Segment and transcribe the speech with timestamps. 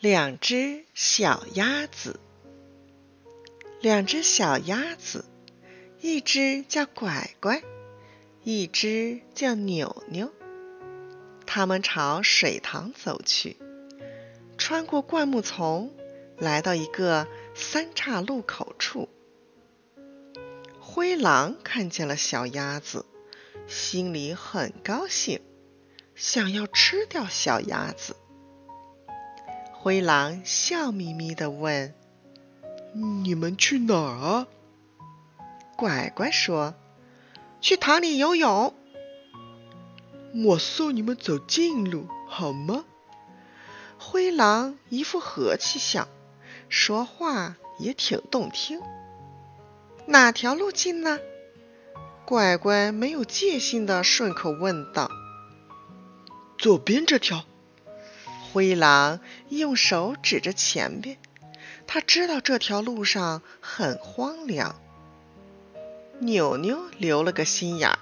[0.00, 2.18] 两只小鸭子，
[3.82, 5.26] 两只小鸭子，
[6.00, 7.62] 一只叫拐拐，
[8.42, 10.32] 一只叫扭扭。
[11.44, 13.58] 它们朝水塘走去，
[14.56, 15.92] 穿过灌木丛，
[16.38, 19.10] 来到一个三岔路口处。
[20.80, 23.04] 灰狼看见了小鸭子，
[23.68, 25.42] 心里很高兴，
[26.14, 28.16] 想要吃掉小鸭子。
[29.90, 31.92] 灰狼笑眯眯地问
[33.24, 34.46] ：“你们去哪儿啊？”
[35.76, 36.74] 乖乖说
[37.60, 38.72] ：“去塘里游泳。”
[40.46, 42.84] 我送你们走近路好吗？
[43.98, 46.06] 灰狼一副和气相，
[46.68, 48.80] 说话也挺动听。
[50.06, 51.18] 哪条路近呢？
[52.24, 55.10] 乖乖没有戒心的顺口问道
[56.58, 57.44] ：“左边这条。”
[58.52, 61.18] 灰狼用手指着前边，
[61.86, 64.80] 他知道这条路上很荒凉。
[66.18, 67.98] 扭扭留了个心眼儿，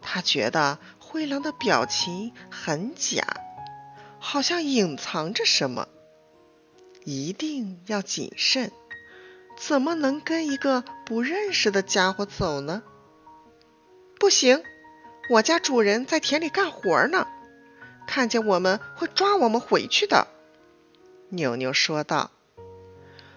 [0.00, 3.22] 他觉得灰狼的表情很假，
[4.18, 5.88] 好像隐藏着什么。
[7.04, 8.70] 一定要谨慎，
[9.56, 12.82] 怎么能跟一个不认识的家伙走呢？
[14.18, 14.62] 不行，
[15.30, 17.26] 我家主人在田里干活呢。
[18.12, 20.28] 看见我们会抓我们回去的，
[21.30, 22.30] 牛牛说道。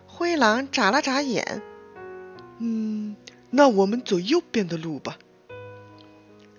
[0.05, 1.61] 灰狼眨了眨眼，
[2.59, 3.15] 嗯，
[3.51, 5.17] 那我们走右边的路吧。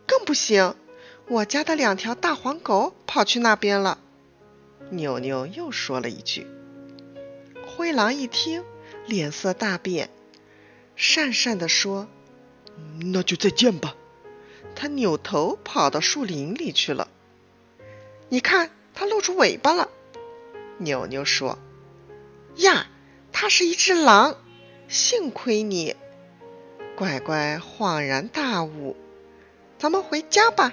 [0.06, 0.74] 更不行，
[1.28, 3.98] 我家的两条大黄狗跑去那边了。
[4.88, 6.46] 牛牛又说了一句。
[7.66, 8.64] 灰狼一听，
[9.04, 10.08] 脸色大变，
[10.96, 12.08] 讪讪地说
[13.12, 13.94] ：“那就再见吧。”
[14.74, 17.08] 他扭头跑到树林里去了。
[18.28, 19.88] 你看，它露出尾巴了。
[20.78, 21.58] 牛牛说
[22.56, 22.86] ：“呀，
[23.32, 24.36] 它是一只狼！
[24.88, 25.96] 幸亏你。”
[26.96, 28.96] 乖乖恍然大悟
[29.78, 30.72] ：“咱们回家吧。”